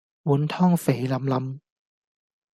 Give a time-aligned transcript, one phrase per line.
[0.23, 1.61] 碗湯肥淋淋